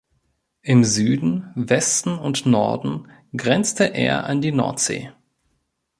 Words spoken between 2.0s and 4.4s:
und Norden grenzte er